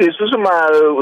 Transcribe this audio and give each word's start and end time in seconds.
isusu 0.00 0.36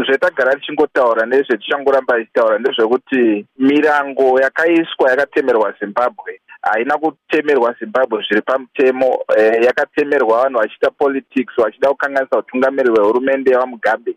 zvetagara 0.06 0.54
tichingotaura 0.54 1.27
nezvetichangoramba 1.27 2.19
tichitaura 2.19 2.58
ndezvekuti 2.58 3.46
mirango 3.58 4.40
yakaiswa 4.40 5.10
yakatemerwa 5.10 5.74
zimbabwe. 5.80 6.40
Haina 6.62 6.98
kutemerwa 6.98 7.74
zimbabwe 7.80 8.24
zviri 8.29 8.42
pamutemo 8.42 9.24
eh, 9.37 9.64
yakatemerwa 9.64 10.42
vanhu 10.42 10.58
vachiita 10.58 10.90
politics 10.90 11.54
vachida 11.56 11.88
kukanganisa 11.88 12.38
utungamiri 12.38 12.90
hwehurumende 12.90 13.50
yavamugabe 13.50 14.14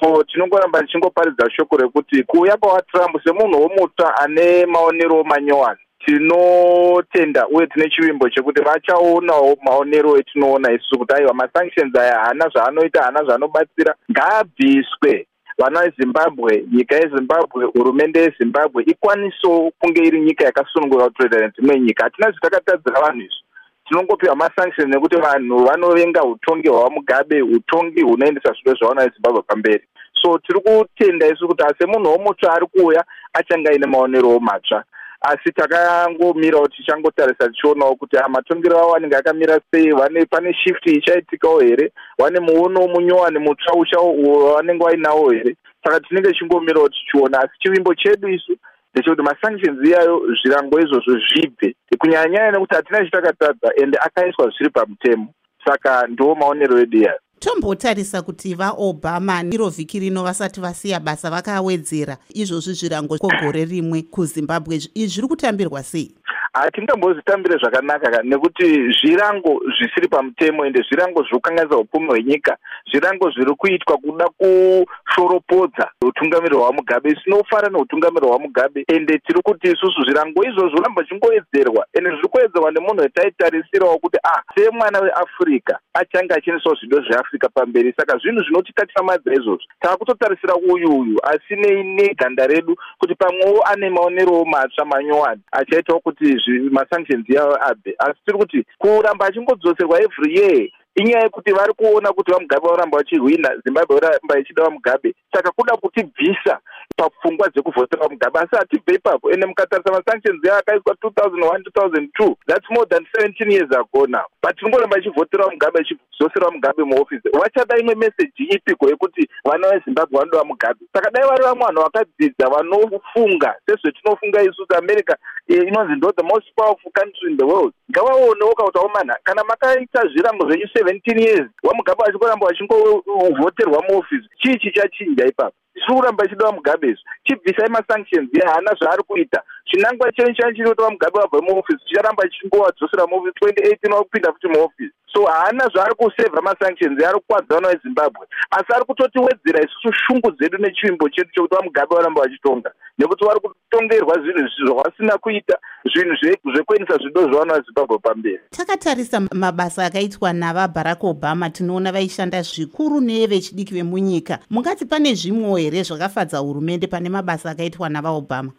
so 0.00 0.22
tinongoramba 0.24 0.82
tichingoparidza 0.82 1.50
shoko 1.50 1.76
rekuti 1.76 2.22
kuuya 2.22 2.56
kwawatrump 2.56 3.22
semunhu 3.24 3.62
womutsva 3.62 4.16
ane 4.16 4.66
maonero 4.66 5.24
manyowani 5.24 5.85
tinotenda 6.06 7.48
uye 7.48 7.66
tine 7.66 7.90
chivimbo 7.90 8.28
chekuti 8.28 8.62
vachaonawo 8.62 9.56
maonero 9.62 10.18
etinoona 10.18 10.72
isusu 10.72 10.98
kuti 10.98 11.14
aiwa 11.14 11.34
masanctions 11.34 11.96
aya 11.98 12.18
haana 12.18 12.48
zvaanoita 12.48 13.02
haana 13.02 13.24
zvaanobatsira 13.24 13.94
ngaabviswe 14.10 15.26
vana 15.58 15.82
vezimbabwe 15.82 16.64
nyika 16.72 16.96
yezimbabwe 16.96 17.64
hurumende 17.64 18.20
yezimbabwe 18.20 18.82
ikwanisewo 18.86 19.72
kunge 19.78 20.00
iri 20.00 20.20
nyika 20.20 20.44
yakasunungura 20.44 21.04
kutoita 21.04 21.38
nedzimwe 21.40 21.80
nyika. 21.80 22.04
Hatina 22.04 22.30
zvitakatadzira 22.30 23.00
vanhu 23.00 23.20
izvi. 23.20 23.42
Tinongopiwa 23.88 24.36
masanctions 24.36 24.88
nekuti 24.88 25.16
vanhu 25.16 25.64
vanovenga 25.64 26.22
utongi 26.22 26.68
hwavamugabe 26.68 27.42
utongi 27.42 28.02
hunoendesa 28.02 28.52
zvido 28.52 28.74
zvavana 28.74 29.04
vezimbabwe 29.04 29.42
pamberi. 29.42 29.84
So 30.22 30.38
tiri 30.38 30.60
kutenda 30.60 31.26
isu 31.26 31.48
kuti 31.48 31.64
ase 31.64 31.86
munhu 31.86 32.10
womutsva 32.10 32.52
ari 32.54 32.66
kuuya 32.66 33.04
achange 33.32 33.68
aine 33.68 33.86
maonerowo 33.86 34.40
matsva 34.40 34.84
asi 35.20 35.52
takangomirawo 35.52 36.68
tichangotarisa 36.68 37.48
tichionawo 37.48 37.94
kuti 37.96 38.16
matongero 38.28 38.78
avo 38.78 38.94
anenge 38.96 39.16
akamira 39.16 39.60
sei? 39.70 39.92
Vane 39.92 40.24
pane 40.26 40.54
shift 40.54 40.86
ichaitikawo 40.86 41.60
here? 41.60 41.92
Vane 42.18 42.40
muono 42.40 42.88
munyowani 42.88 43.38
mutsva 43.38 43.72
uchavanenge 43.74 44.84
vainawo 44.84 45.30
here? 45.30 45.56
Saka 45.84 46.00
tinenge 46.00 46.28
tichingomirawo 46.32 46.88
tichiona 46.88 47.38
asi 47.38 47.58
chivimbo 47.58 47.94
chedu 47.94 48.28
isu 48.28 48.56
ndechekuti 48.94 49.22
masanctions 49.22 49.86
iyayo 49.86 50.22
zvirango 50.42 50.80
izvozvo 50.80 51.18
zvibve. 51.18 51.74
Kunyanya 51.98 52.28
nyaya 52.28 52.50
nekuti 52.50 52.74
hatina 52.74 53.04
chitakatadza 53.04 53.72
ende 53.76 53.98
akaiswa 53.98 54.50
zviri 54.50 54.70
pamutemo. 54.70 55.28
Saka 55.64 56.06
ndiwo 56.06 56.34
maonero 56.34 56.78
edu 56.78 56.98
iyayo 56.98 57.20
tombotarisa 57.40 58.22
kuti 58.22 58.54
vaobama 58.54 59.42
iro 59.42 59.68
vhiki 59.68 60.00
rino 60.00 60.22
vasati 60.22 60.60
vasiya 60.60 61.00
basa 61.00 61.30
vakawedzera. 61.30 62.18
Izvozvi 62.34 62.74
zvirango 62.74 63.18
kwegore 63.18 63.64
rimwe 63.64 64.02
kuzimbabwe. 64.02 64.76
Izvi 64.76 65.06
zviri 65.06 65.28
kutambirwa 65.28 65.82
sei 65.82 66.14
hatingambozvitambire 66.62 67.58
zvakanaka 67.58 68.22
nekuti 68.22 68.64
zvirango 68.98 69.60
zvisiri 69.78 70.08
pamutemo 70.08 70.66
ende 70.66 70.82
zvirango 70.88 71.22
zviri 71.22 71.36
kukanganisa 71.36 71.76
upfumi 71.76 72.08
hwenyika 72.08 72.56
zvirango 72.90 73.30
zviri 73.30 73.54
kuitwa 73.54 73.98
kuda 73.98 74.26
kushoropodza 74.38 75.90
utungamiri 76.02 76.56
hwamugabe 76.56 77.16
sinofara 77.24 77.68
neutungamiri 77.68 78.26
hwamugabe. 78.26 78.84
Ende 78.88 79.18
tiri 79.18 79.42
kuti 79.42 79.66
isusu 79.66 80.02
zvirango 80.02 80.44
izvozvo 80.44 80.82
ramba 80.82 81.04
chingowedzerwa 81.04 81.86
ende 81.92 82.10
zviri 82.10 82.28
kuwedzerwa 82.28 82.70
nemunhu 82.70 83.00
wetaitarisirawo 83.00 83.98
kuti 83.98 84.18
ah 84.24 84.42
semwana 84.54 85.00
weafrica 85.00 85.74
achange 85.94 86.34
achiendesawo 86.34 86.76
zvido 86.76 87.00
zveafrica 87.00 87.48
pamberi. 87.54 87.94
Saka 87.96 88.18
zvinhu 88.18 88.42
zvinotitatisamadza 88.42 89.32
izvozvo 89.32 89.64
taakutotarisira 89.80 90.54
uyu 90.54 90.98
uyu 90.98 91.16
asi 91.22 91.56
neganda 91.56 92.46
redu 92.46 92.76
kuti 92.98 93.14
pamwewo 93.14 93.62
ane 93.64 93.90
maonerowo 93.90 94.44
matsva 94.44 94.84
manyowani 94.84 95.40
achaitawo 95.52 96.00
kuti 96.00 96.38
masanctions 96.70 97.24
yavo 97.28 97.56
abve. 97.60 97.94
Asi 97.98 98.20
tiri 98.26 98.38
kuti 98.38 98.64
kuramba 98.78 99.26
achingodzoserwa 99.26 100.00
every 100.02 100.34
year 100.38 100.68
inyaya 100.94 101.24
yekuti 101.24 101.52
vari 101.52 101.72
kuona 101.74 102.12
kuti 102.12 102.32
vamugabe 102.32 102.68
varamba 102.68 102.98
vachihwina 102.98 103.50
zimbabwe 103.64 104.00
varamba 104.00 104.38
ichida 104.38 104.62
vamugabe. 104.64 105.14
Saka 105.32 105.50
kuda 105.50 105.76
kutibvisa 105.76 106.60
papfungwa 106.96 107.48
dzekuvhotera 107.48 108.02
vamugabe 108.02 108.38
asi 108.38 108.56
hatibve 108.56 108.94
ipapo 108.94 109.30
ende 109.30 109.46
mukatarisa 109.46 109.92
masanctions 109.92 110.44
yavo 110.44 110.58
akaiswa 110.58 110.94
two 111.00 111.10
thousand 111.10 111.44
one 111.44 111.62
two 111.64 111.70
thousand 111.70 112.08
two. 112.16 112.36
Thats 112.46 112.70
more 112.70 112.86
than 112.86 113.06
seventeen 113.14 113.50
years 113.50 113.70
ago 113.70 114.06
now 114.06 114.26
but 114.42 114.56
tingoramba 114.58 114.98
ichivhotera 114.98 115.44
vamugabe 115.44 115.80
ichidzosera 115.80 116.46
vamugabe 116.46 116.84
muofisi. 116.84 117.28
Vachada 117.28 117.78
imwe 117.78 117.94
meseji 117.94 118.44
ipiko 118.44 118.88
yekuti 118.88 119.28
vana 119.44 119.68
vezimbabwe 119.68 120.18
vanoda 120.18 120.38
vamugabe 120.38 120.80
saka 120.92 121.10
dai 121.10 121.28
vari 121.28 121.42
vamwe 121.42 121.64
vanhu 121.66 121.82
vakadzidza 121.82 122.48
vanofunga 122.48 123.54
sezvetinofunga 123.66 124.42
isusu 124.42 124.76
america 124.78 125.16
eh, 125.48 125.68
inonzi 125.68 125.94
ndo 125.94 126.12
the 126.12 126.22
most 126.22 126.46
powerful 126.56 126.92
country 126.92 127.30
in 127.30 127.36
the 127.36 127.44
world. 127.44 127.72
Ngavaonewo 127.90 128.54
kauta 128.54 128.80
omana 128.80 129.16
kana 129.24 129.44
makaita 129.44 130.08
zvirango 130.08 130.48
zvenyu 130.48 130.68
seventeen 130.68 131.18
years 131.18 131.48
vamugabe 131.62 132.04
vachikoramba 132.06 132.46
vachingovhoterwa 132.46 133.82
muofisi. 133.88 134.28
Chii 134.38 134.58
chichachinja 134.58 135.26
ipapo 135.26 135.56
tiri 135.76 135.96
kuramba 135.96 136.24
ichida 136.24 136.46
vamugabe 136.46 136.88
izvo 136.88 137.02
chibvisai 137.24 137.70
masanctions 137.70 138.30
ye 138.32 138.42
haana 138.46 138.74
zvaari 138.80 139.02
kuita. 139.02 139.42
Chinangwa 139.64 140.12
chenyu 140.12 140.34
chani 140.34 140.56
chiri 140.56 140.68
kuti 140.68 140.82
vamugabe 140.82 141.20
vabve 141.20 141.40
muofisi 141.46 141.84
chicharamba 141.86 142.28
chichingovadzosera 142.28 143.06
muofisi. 143.06 143.34
Twenty 143.40 143.62
eighteen 143.62 143.92
vakupinda 143.92 144.32
futi 144.32 144.48
muofisi 144.48 144.94
so 145.16 145.24
haana 145.24 145.68
zvaari 145.68 145.94
kusevha 145.94 146.42
masanctions 146.42 147.04
ari 147.04 147.18
kukwadza 147.20 147.54
vana 147.54 147.68
vezimbabwe 147.68 148.26
asi 148.50 148.72
ari 148.74 148.84
kutotiwedzera 148.84 149.60
isusu 149.64 149.92
shungu 149.92 150.30
dzedu 150.30 150.58
nechivimbo 150.58 151.08
chedu 151.08 151.30
chokuti 151.34 151.54
vamugabe 151.54 151.94
varamba 151.94 152.22
vachitonga. 152.22 152.72
Nekuti 152.98 153.24
vari 153.24 153.40
kutongerwa 153.40 154.14
zvinhu 154.18 154.48
zvavasina 154.66 155.18
kuita 155.18 155.58
zvinhu 155.94 156.16
zvekuendesa 156.54 156.98
zvido 156.98 157.20
zvavana 157.20 157.54
vezimbabwe 157.54 157.98
pamberi. 157.98 158.40
Takatarisa 158.50 159.20
mabasa 159.20 159.84
akaitwa 159.84 160.32
navabarack 160.32 161.04
obama 161.04 161.50
tinoona 161.50 161.92
vaishanda 161.92 162.42
zvikuru 162.42 163.00
nevechidiki 163.00 163.74
vemunyika. 163.74 164.38
Mungati 164.50 164.84
pane 164.84 165.14
zvimwewo 165.14 165.56
here 165.56 165.82
zvakafadza 165.82 166.38
hurumende 166.38 166.86
pane 166.86 167.08
mabasa 167.08 167.50
akaitwa 167.50 167.88
navaobama? 167.88 168.52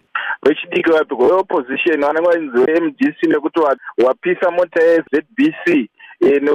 Vechidiki 0.44 0.92
vapiko 0.92 1.28
veopposition 1.28 2.02
vanenge 2.02 2.28
vainzi 2.28 2.66
vemdc 2.66 3.24
nekuti 3.24 3.60
wapisa 3.98 4.52
mota 4.52 4.84
yezbc 4.84 5.90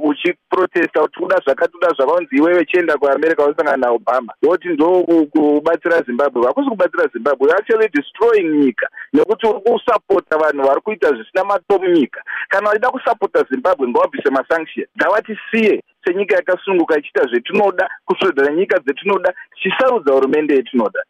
uchiprotesta 0.02 1.00
kuti 1.00 1.18
kuda 1.20 1.36
zvakati 1.44 1.72
kuda 1.72 1.88
zvakaunzi 1.88 2.36
iwewe 2.36 2.64
chienda 2.64 2.96
kuamerica 2.98 3.46
usangana 3.46 3.76
naobama. 3.76 4.32
Voti 4.42 4.68
ndo 4.68 5.02
kubatsira 5.30 6.02
zimbabwe. 6.02 6.46
Hakusi 6.46 6.68
kubatsira 6.70 7.06
zimbabwe 7.12 7.52
actually 7.52 7.88
destroying 7.88 8.48
nyika. 8.64 8.88
Nekuti 9.12 9.46
uri 9.46 9.60
kusapota 9.60 10.38
vanhu 10.38 10.66
vari 10.66 10.80
kuita 10.80 11.08
zvisina 11.08 11.44
mato 11.44 11.78
munyika 11.78 12.22
kana 12.48 12.68
vachida 12.68 12.90
kusapota 12.90 13.44
zimbabwe 13.50 13.88
ngavabvise 13.88 14.30
masanction 14.30 14.86
ngavatisiye 14.96 15.82
senyika 16.04 16.36
yakasunguka 16.36 16.98
ichiita 16.98 17.22
zvetinoda 17.22 17.90
kuswedzera 18.04 18.52
nyika 18.52 18.78
dzetinoda 18.78 19.34
tichisarudza 19.54 20.12
hurumende 20.12 20.54
yetinoda 20.54 21.00